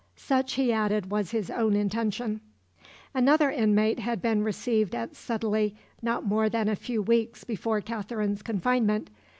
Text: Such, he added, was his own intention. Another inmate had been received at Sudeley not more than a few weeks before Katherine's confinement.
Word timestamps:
Such, 0.15 0.53
he 0.53 0.73
added, 0.73 1.11
was 1.11 1.29
his 1.29 1.51
own 1.51 1.75
intention. 1.75 2.41
Another 3.13 3.51
inmate 3.51 3.99
had 3.99 4.19
been 4.19 4.41
received 4.43 4.95
at 4.95 5.13
Sudeley 5.15 5.75
not 6.01 6.25
more 6.25 6.49
than 6.49 6.67
a 6.67 6.75
few 6.75 7.03
weeks 7.03 7.43
before 7.43 7.81
Katherine's 7.81 8.41
confinement. 8.41 9.11